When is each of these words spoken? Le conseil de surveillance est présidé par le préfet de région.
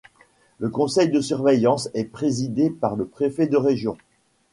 Le 0.57 0.67
conseil 0.69 1.09
de 1.09 1.21
surveillance 1.21 1.89
est 1.93 2.05
présidé 2.05 2.71
par 2.71 2.95
le 2.95 3.05
préfet 3.05 3.45
de 3.45 3.55
région. 3.55 3.97